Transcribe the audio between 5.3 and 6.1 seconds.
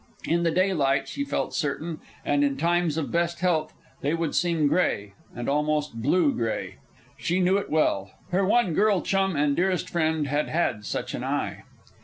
and almost